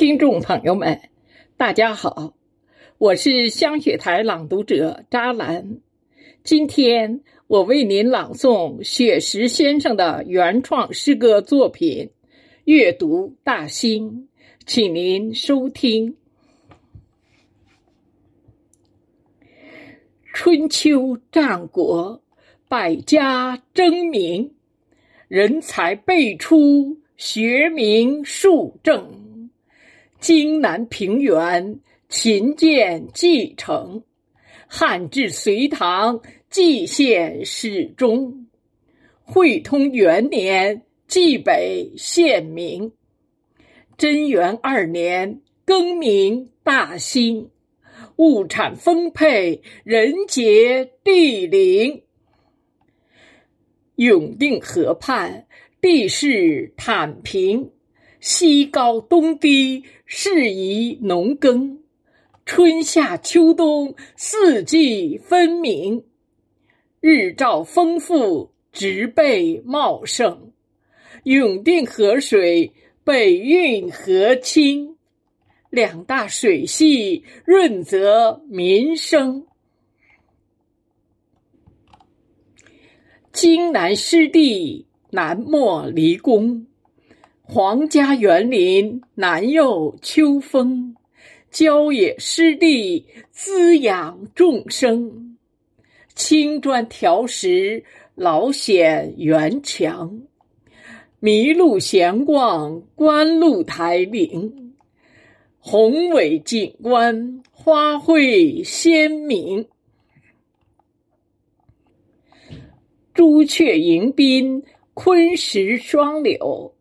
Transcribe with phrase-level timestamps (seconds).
[0.00, 0.98] 听众朋友们，
[1.58, 2.32] 大家好，
[2.96, 5.76] 我是香雪台朗读者扎兰。
[6.42, 12.06] 今天我为您朗诵雪石先生的原创诗歌作品
[12.64, 14.10] 《阅读大兴》，
[14.64, 16.16] 请您收听。
[20.32, 22.22] 春秋战国，
[22.68, 24.54] 百家争鸣，
[25.28, 29.29] 人才辈出，学名数正。
[30.20, 34.02] 荆南平原，秦建继承；
[34.66, 38.46] 汉至隋唐，蓟县始终。
[39.22, 42.92] 会通元年，蓟北县名。
[43.96, 47.48] 贞元二年，更名大兴。
[48.16, 52.02] 物产丰沛，人杰地灵。
[53.94, 55.46] 永定河畔，
[55.80, 57.70] 地势坦平。
[58.20, 61.80] 西高东低，适宜农耕。
[62.44, 66.04] 春夏秋冬，四季分明。
[67.00, 70.52] 日照丰富，植被茂盛。
[71.24, 72.72] 永定河水
[73.04, 74.96] 北运河清，
[75.70, 79.46] 两大水系润泽民生。
[83.32, 86.66] 荆南湿地，南莫离宫。
[87.52, 90.94] 皇家园林南佑秋风，
[91.50, 95.36] 郊野湿地滋养众生。
[96.14, 97.82] 青砖条石
[98.14, 100.22] 老显园墙，
[101.20, 104.76] 麋鹿闲逛观鹿台岭。
[105.58, 109.66] 宏伟景观花卉鲜明，
[113.12, 114.62] 朱雀迎宾
[114.94, 116.72] 昆石双柳。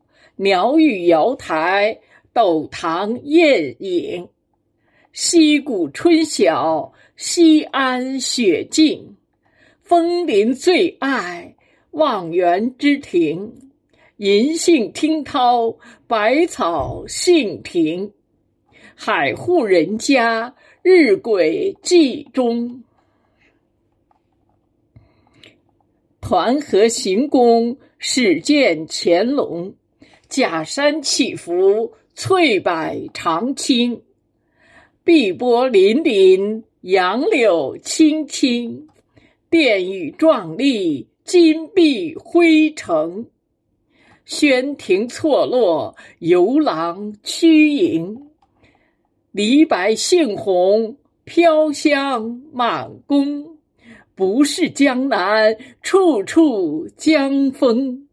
[0.42, 2.00] 鸟语瑶台，
[2.32, 4.30] 斗塘雁影；
[5.12, 9.18] 溪谷春晓，西安雪静。
[9.82, 11.58] 枫林最爱
[11.92, 13.54] 望园之庭，
[14.16, 15.76] 银杏听涛，
[16.08, 18.14] 百草杏庭。
[18.96, 22.82] 海户人家，日晷记中。
[26.22, 29.74] 团河行宫，始见乾隆。
[30.30, 32.72] 假山起伏，翠柏
[33.16, 34.00] 长青；
[35.04, 38.88] 碧波粼粼，杨柳青青。
[39.50, 43.26] 殿宇壮丽，金碧辉城。
[44.24, 48.28] 轩庭错落，游廊曲影。
[49.32, 53.58] 梨白杏红，飘香满宫。
[54.14, 58.09] 不是江南，处处江风。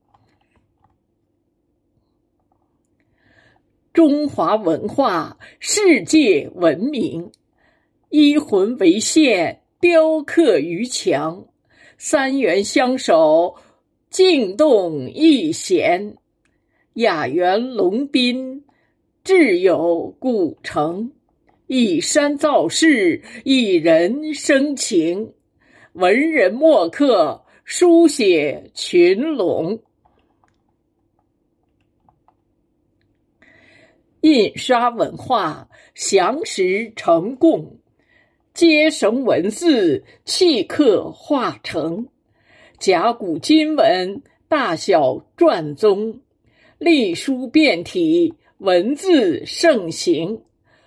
[3.96, 7.32] 中华文化世界文明，
[8.10, 11.46] 一魂为线，雕刻于墙。
[11.96, 13.54] 三元相守，
[14.10, 16.14] 静动一弦。
[16.92, 18.66] 雅园龙宾，
[19.24, 21.10] 志有古城。
[21.66, 25.32] 以山造势，以人生情。
[25.94, 29.80] 文人墨客，书写群龙。
[34.26, 37.78] 印刷文化详实成贡，
[38.54, 42.08] 皆绳文字契刻化成
[42.80, 46.22] 甲骨金文大小篆宗，
[46.78, 50.42] 隶书变体文字盛行，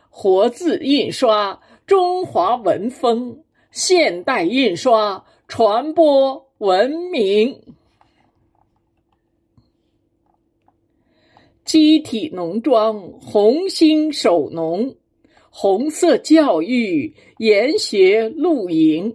[0.10, 7.58] 活字印刷中华文风，现代印刷传播文明。
[11.70, 14.96] 机体农庄，红星守农；
[15.52, 19.14] 红色教育，研学露营；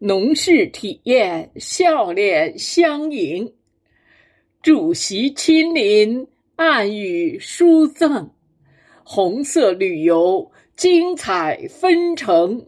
[0.00, 3.52] 农事体验，笑脸相迎；
[4.60, 6.26] 主席亲临，
[6.56, 8.30] 暗语书赠；
[9.04, 12.64] 红色旅游，精彩纷呈；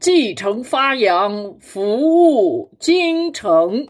[0.00, 3.86] 继承发扬，服务京城。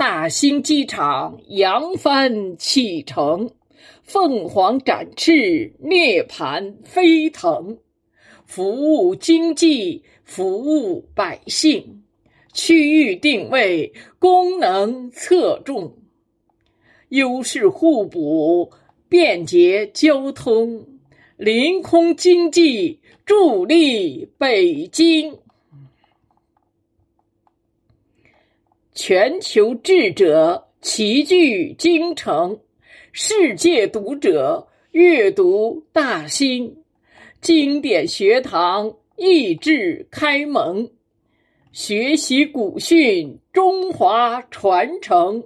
[0.00, 3.50] 大兴机场扬帆启程，
[4.02, 7.76] 凤凰展翅，涅槃飞腾。
[8.46, 12.02] 服务经济，服务百姓，
[12.54, 15.98] 区域定位，功能侧重，
[17.10, 18.72] 优势互补，
[19.06, 20.82] 便捷交通，
[21.36, 25.36] 临空经济助力北京。
[28.92, 32.58] 全球智者齐聚京城，
[33.12, 36.76] 世界读者阅读大兴，
[37.40, 40.90] 经典学堂益智开蒙，
[41.70, 45.44] 学习古训，中华传承。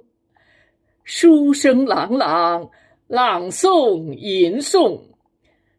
[1.04, 2.70] 书声朗朗，
[3.06, 4.98] 朗诵吟诵，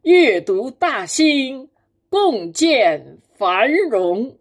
[0.03, 1.67] 阅读大兴，
[2.09, 4.37] 共建繁荣。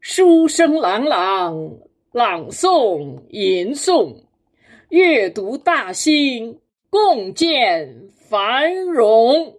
[0.00, 1.78] 书声朗朗，
[2.12, 4.16] 朗诵吟诵，
[4.88, 6.58] 阅读大兴，
[6.88, 9.56] 共建繁荣。